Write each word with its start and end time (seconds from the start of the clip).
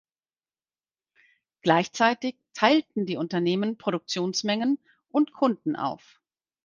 Gleichzeitig 1.61 2.35
teilten 2.55 3.05
die 3.05 3.17
Unternehmen 3.17 3.77
Produktionsmengen 3.77 4.79
und 5.11 5.31
Kunden 5.31 5.75
auf. 5.75 6.19